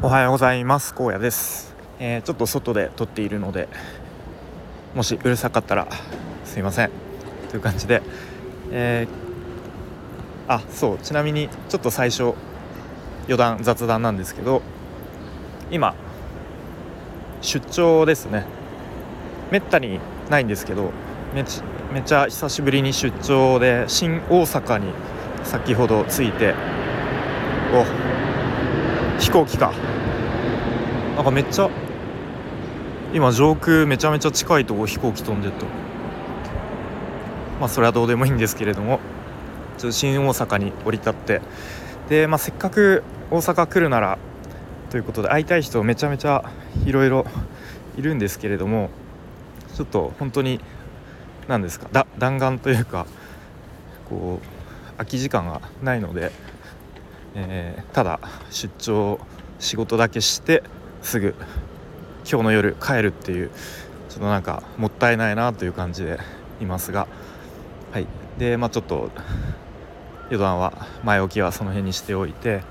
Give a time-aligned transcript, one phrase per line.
[0.00, 0.94] おはようございます。
[0.96, 3.68] 荒野です、えー、ちょっと外で撮っているので
[4.94, 5.88] もしうるさかったら
[6.44, 6.90] すいません。
[7.50, 8.00] という感じで、
[8.70, 10.98] えー、あそう。
[10.98, 12.34] ちなみにちょっと最初
[13.24, 14.62] 余談雑談なんですけど
[15.72, 15.96] 今
[17.42, 18.46] 出張ですね。
[19.50, 19.98] めったに
[20.30, 20.92] ないんですけど
[21.34, 21.60] めち
[21.92, 24.92] めちゃ久しぶりに出張で新大阪に
[25.42, 26.54] 先ほど着いて
[27.74, 28.07] お
[29.18, 29.72] 飛行機か。
[31.16, 31.68] なんかめっちゃ
[33.12, 35.64] 今上空めちゃめちゃ近いとこ飛行機飛んでった
[37.58, 39.00] まあそれはどうでもいいんですけれども。
[39.78, 41.40] ちょ新大阪に降り立って。
[42.08, 44.18] で、まあ、せっかく大阪来るなら
[44.90, 46.50] ということで会いたい人めちゃめちゃ
[46.84, 47.26] いろいろ
[47.96, 48.90] いるんですけれども
[49.74, 50.60] ちょっと本当に
[51.46, 53.06] 何ですか弾丸というか
[54.08, 56.32] こう空き時間がないので
[57.34, 59.20] えー、ただ出張
[59.58, 60.62] 仕事だけして
[61.02, 61.34] すぐ
[62.30, 63.50] 今日の夜帰るっていう
[64.08, 66.18] ちょっとなんかもったいないなという感じで
[66.60, 67.06] いますが
[67.92, 68.06] はい
[68.38, 69.10] でまあちょっと
[70.26, 72.62] 余談は前置きはその辺にしておいて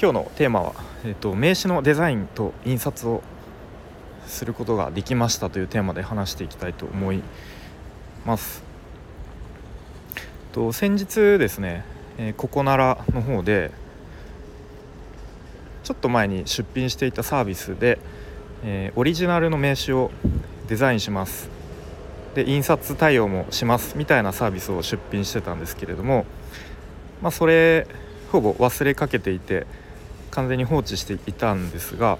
[0.00, 0.72] 今日のテーマは、
[1.04, 3.22] えーと、名刺のデザインと印刷を
[4.26, 7.22] することができましたというテーマで話していきたいと思い
[8.24, 8.69] ます。
[10.50, 11.84] と先日ですね、
[12.18, 13.70] えー、ここならの方で
[15.84, 17.98] ちょっと前に出品していたサービスで、
[18.64, 20.10] えー、オリジナルの名刺を
[20.68, 21.50] デザインします。
[22.34, 26.26] で印刷対応もしますみたいなサービスを出品してたんですけれども、
[27.22, 27.88] まあ、それ
[28.30, 29.66] ほぼ忘れかけていて
[30.30, 32.18] 完全に放置していたんですが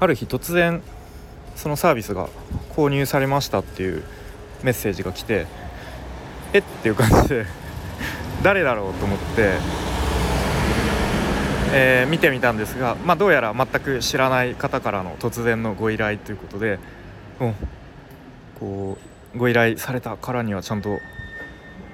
[0.00, 0.82] ある日突然
[1.54, 2.28] そのサービスが
[2.74, 4.02] 購入されましたっていう
[4.62, 5.46] メッセージが来て
[6.52, 7.46] えっていう感じで
[8.42, 9.54] 誰だろうと思って、
[11.72, 16.78] えー、見てみたんですが、まあ、どうやら全く知らない方からの突然のご依頼ということで、
[17.40, 17.54] うん、
[18.60, 18.98] こ
[19.34, 20.98] うご依頼されたからにはちゃんと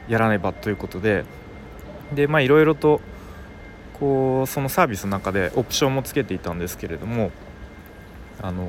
[0.09, 1.25] やらねばということで
[2.15, 3.01] でまあいろいろと
[3.99, 7.31] こうそのサービスの中でオプションもつけていたんですけれども
[8.41, 8.67] あの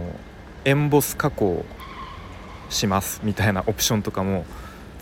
[0.65, 1.65] エンボス加工
[2.69, 4.45] しますみたいなオプションとかも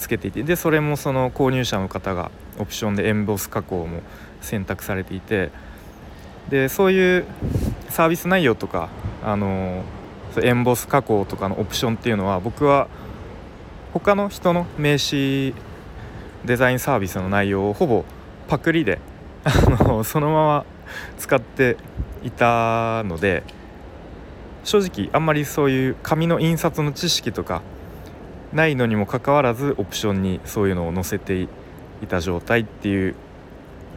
[0.01, 4.01] つけていてでそれもその購入者の方がオプションでエンボス加工も
[4.41, 5.51] 選択されていて
[6.50, 7.25] でそういう
[7.89, 8.89] サービス内容とか
[9.23, 9.84] あの
[10.41, 12.88] エンボス加工とかのオプションっていうのは僕は
[13.94, 15.53] 他の人の名刺
[16.45, 18.03] デザインサービスの内容をほぼ
[18.47, 19.00] パクリで
[19.44, 20.66] あのそのまま
[21.19, 21.78] 使って
[22.23, 23.44] いたので
[24.63, 27.62] 正直あんまりそういう紙の印刷の知識とか
[28.53, 31.47] ないのにもかかわらずオプションにそういうのを載せてい
[32.07, 33.16] た状態っていう、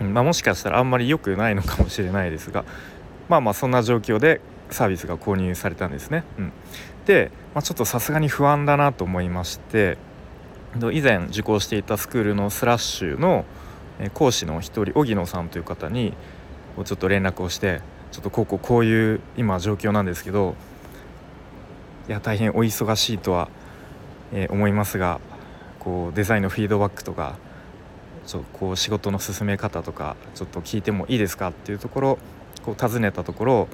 [0.00, 2.65] まあ、もしかしたらあんまり良くないのかもしれないですが
[3.28, 6.25] まあまあそんな状況でサービスが購入されたんですね。
[6.38, 6.53] うん、
[7.06, 9.98] で、まあ、ちょっとさすがに不安だなと思いまして
[10.92, 13.44] 以前受講していたスクールのスラッシュの
[14.12, 16.15] 講師の一人荻野さんという方に
[16.84, 20.56] ちょっと連絡をしてちょっとこうこうこういう今状況なんですけど
[22.09, 23.48] いや大変お忙しいとは
[24.34, 25.21] えー、思いますが
[25.78, 27.37] こうデザインのフィードバックとか
[28.27, 32.19] ちょこう仕事の進め方とかちょっと聞いてもいいですかっていうところ
[32.65, 33.69] こう尋ねたところ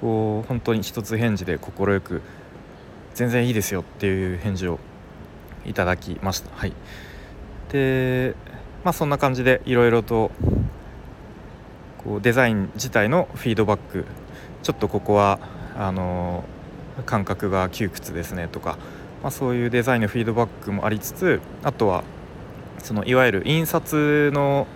[0.00, 2.22] こう本当に一つ返事で快く
[3.14, 4.78] 「全然いいですよ」っていう返事を
[5.64, 6.50] いただきました。
[6.54, 6.72] はい、
[7.72, 8.34] で
[8.84, 10.30] まあそんな感じでいろいろと
[12.04, 14.04] こうデザイン自体のフィードバック
[14.62, 15.40] ちょっとここは
[15.76, 16.44] あの
[17.06, 18.78] 感覚が窮屈ですねとか
[19.22, 22.04] まあ、そういうデザインのフィードバックもありつつあとは
[22.82, 24.66] そのいわゆる印刷の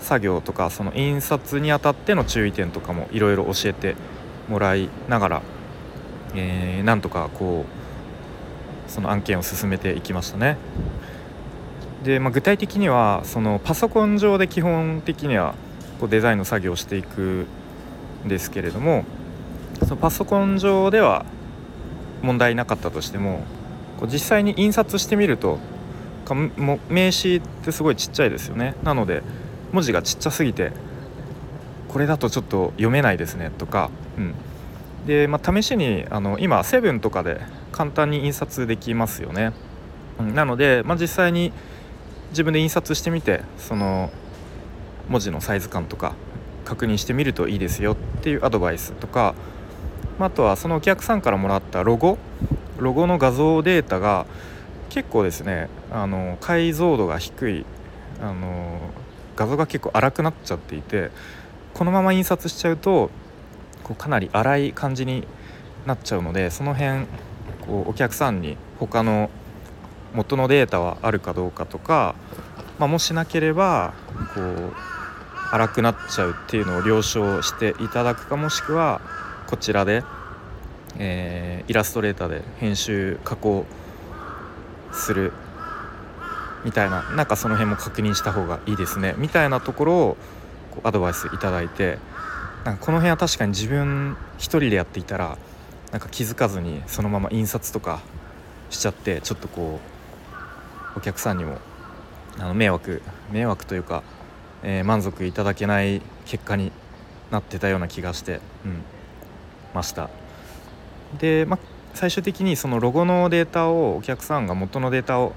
[0.00, 3.96] 作業とかその印刷にあたっての注意点とかもいろいろ教えて
[4.48, 5.42] もらいながら、
[6.34, 10.56] えー、なんとかこうその案件を進めていきましたね。
[12.02, 15.54] で、まあ、具体的にはそのパソコン上で基本的には
[16.00, 17.46] こうデザインの作業をしていく
[18.24, 19.04] んですけれども
[19.84, 21.24] そのパソコン上では
[22.22, 23.44] 問題なかったとしても
[23.98, 25.58] こう実際に印刷してみると
[26.34, 28.76] も名刺ってすごいちっちゃいですよね。
[28.84, 29.22] なので
[29.72, 30.72] 文字がちっちゃすぎて
[31.88, 34.34] これだとちょっと読めないですねとか、うん、
[35.06, 37.40] で、まあ、試しにあの今セブンとかで
[37.72, 39.52] 簡単に印刷できますよね、
[40.20, 41.52] うん、なので、まあ、実際に
[42.30, 44.10] 自分で印刷してみてその
[45.08, 46.14] 文字のサイズ感とか
[46.64, 49.34] 確認してみるといいですよっていうアドバイスとか
[50.26, 52.18] あとはそのお客さんからもらったロゴ
[52.78, 54.26] ロゴの画像データが
[54.88, 57.66] 結構ですねあの解像度が低い
[58.20, 58.80] あの
[59.36, 61.10] 画像が結構荒くなっちゃっていて
[61.74, 63.10] このまま印刷しちゃうと
[63.84, 65.26] こうかなり粗い感じに
[65.86, 67.06] なっちゃうのでその辺
[67.66, 69.30] こうお客さんに他の
[70.12, 72.14] 元のデータはあるかどうかとか、
[72.78, 73.94] まあ、もしなければ
[74.34, 74.72] こう
[75.52, 79.00] 荒くなっちゃうっていうのを了承していただくかもしくは
[79.50, 80.04] こちらで、
[80.96, 83.66] えー、イラストレーターで編集加工
[84.92, 85.32] する
[86.64, 90.16] みたいななんかその辺も確認した方がいいですねみたいなところを
[90.70, 91.98] こうアドバイスいいて
[92.64, 95.36] なんかこの辺は確かに自分一人でやっていたら
[95.90, 98.00] なんか気づかずにそのまま印刷とか
[98.68, 99.80] しちゃってちょっとこ
[100.94, 101.58] うお客さんにも
[102.38, 103.02] あの迷惑
[103.32, 104.04] 迷惑というか、
[104.62, 106.70] えー、満足いただけない結果に
[107.32, 108.82] なってたような気がして、うん、
[109.74, 110.10] ました。
[111.18, 111.58] で、まあ、
[111.94, 115.34] 最終的にそのロゴのデータをお客さんが元のデータを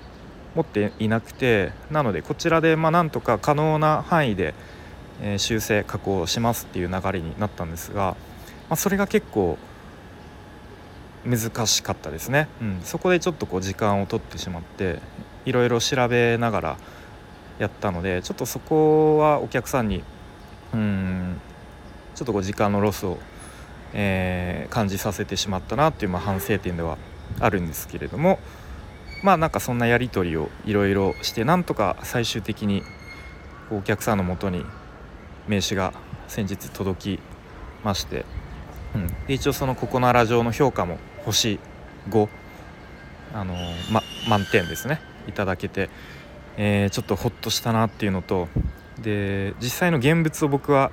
[0.55, 4.53] 持っていなくてなのでこちらでまあなんとか可能な範囲で、
[5.21, 8.15] え、修正加工しますっていう流れになったんですが、
[8.69, 9.57] まあ、それが結構
[11.25, 14.99] 難しかったですね、うん、そこでちょっとこう時間を取ってしまって
[15.45, 16.77] いろいろ調べながら
[17.59, 20.03] やったのでちょっとそこはお客さんに
[20.73, 21.39] うん
[22.15, 23.17] ちょっとこう時間のロスを、
[23.93, 26.97] えー、感じさせてしまったなっていうまあ反省点では
[27.39, 28.39] あるんですけれども
[29.23, 32.83] まあなんかそんなやり取りをいろいろしてなんとか最終的に
[33.71, 34.65] お客さんのもとに
[35.47, 35.93] 名刺が
[36.27, 37.19] 先日届き
[37.83, 38.25] まして、
[38.95, 41.59] うん、で一応そのココナラ上の評価も星
[42.09, 42.27] 5
[43.33, 43.55] あの
[43.91, 45.01] ま、満点ですね。
[45.27, 45.89] いただけて、
[46.55, 48.47] えー、ちょっとほっとしたなっていうのと
[49.01, 50.91] で実際の現物を僕は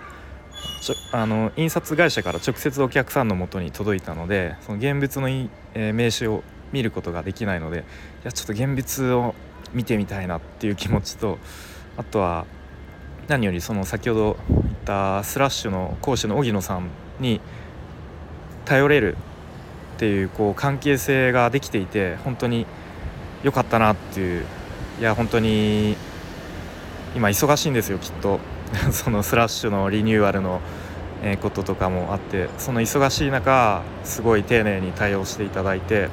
[1.13, 6.43] あの印刷会社から直接お客さんのもとに届いたのでその現物の、えー、名刺を
[6.73, 7.83] 見ることができないのでい
[8.25, 9.35] やちょっと現物を
[9.73, 11.39] 見てみたいなっていう気持ちと
[11.97, 12.47] あとは
[13.29, 16.89] 何よりその先ほど言ったスラッシュの講師の荻野さん
[17.21, 17.41] に
[18.65, 19.17] 頼れる
[19.97, 22.67] っていうこう関係性ができていて本当に
[23.43, 24.45] 良かったなっていう
[24.99, 25.97] いや本当に
[27.15, 28.41] 今忙しいんですよきっと。
[28.93, 30.61] そのスラッシュのリニューアルの
[31.43, 36.09] こととかもあってその忙しい中すごい丁寧に対応していただいて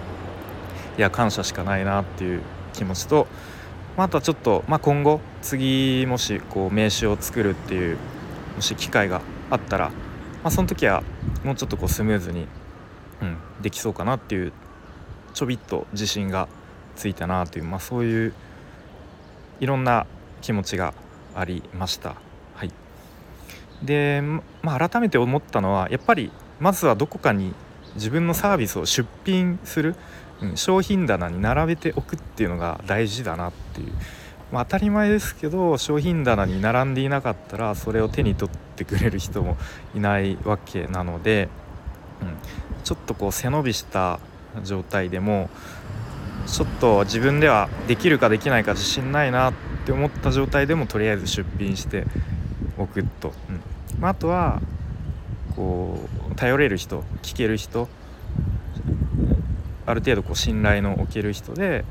[0.97, 2.41] いや感謝しかないなっていう
[2.73, 3.27] 気持ちと、
[3.95, 7.97] あ、とはちょっと、まあ、今後次もしこう名刺を作るっていう
[8.55, 9.93] もし機会があったら、ま
[10.45, 11.03] あ、その時は
[11.43, 12.47] もうちょっとこうスムーズに
[13.21, 14.53] うん、できそうかなっていう
[15.33, 16.47] ちょびっと自信が
[16.95, 18.33] ついたなという、まあ、そういう
[19.59, 20.05] いろんな
[20.41, 20.93] 気持ちが
[21.35, 22.26] ありました。
[23.83, 24.21] で、
[24.61, 27.53] まあ、改めて思ったのはやっぱりまずはどこかに
[27.95, 29.95] 自分のサービスを出品する、
[30.41, 33.91] うん、商品棚に並べておくっていうのが大事だなっていう、
[34.51, 39.57] まあ、当たり前ですけど商品棚に並んでいなかったらそれを手に取ってくれる人も
[39.95, 41.49] いないわけなので、
[42.21, 44.19] うん、ちょっとこう背伸びした
[44.63, 45.49] 状態でも
[46.47, 49.53] ちょっと自分ではできるかできないか自信ないなっ
[49.85, 52.05] て思った状態でもとりあえず出品して
[52.77, 53.61] おくと、うん
[53.99, 54.61] まあ、あとは
[55.55, 55.97] こ
[56.31, 57.87] う頼れる人聞ける人
[59.85, 61.85] ある程度こう信頼のおける人で、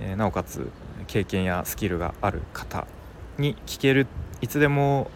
[0.00, 0.70] えー、なおかつ
[1.06, 2.86] 経験やスキルがある方
[3.38, 4.06] に聞ける
[4.40, 5.10] いつでも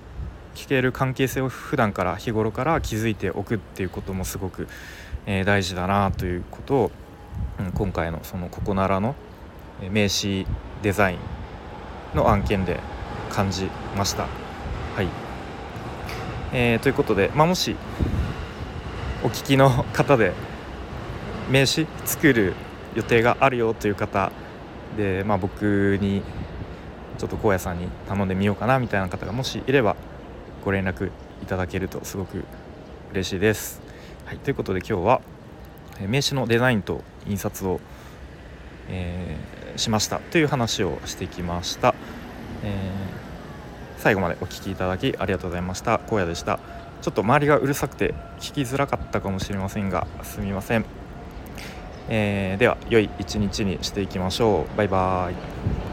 [0.54, 4.68] 聞ける関係性を普段から日頃から築いておくっていうこともすごく、
[5.26, 6.90] えー、大事だなということを、
[7.58, 9.14] うん、今回のそのここならの
[9.90, 10.46] 名刺
[10.82, 12.78] デザインの案件で
[13.30, 14.43] 感じました。
[16.56, 17.74] えー、ということで、まあ、もし
[19.24, 20.32] お聞きの方で
[21.50, 22.54] 名刺作る
[22.94, 24.30] 予定があるよという方
[24.96, 26.22] で、まあ、僕に
[27.18, 29.96] ちょっと荒野さんに頼んでみようかなみたいな方がもしいれば
[30.64, 31.08] ご連絡
[31.42, 32.44] いただけるとすごく
[33.12, 33.82] 嬉しいです。
[34.24, 35.20] はい、ということで今日は
[36.06, 37.80] 名刺のデザインと印刷を、
[38.88, 41.96] えー、しましたという話をしてきました、
[42.62, 43.23] えー、
[43.98, 46.00] 最後までお聴きいただきありがとうございました。
[46.08, 46.58] 荒野でした。
[47.02, 50.86] ちょっと周りがうるさくて聞きづらかったかもしれませんがすみません、
[52.08, 54.76] えー、では良い一日にしていきましょう。
[54.76, 55.83] バイバーイ。